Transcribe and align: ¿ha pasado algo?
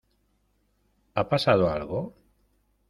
¿ha 1.21 1.29
pasado 1.29 1.69
algo? 1.69 2.15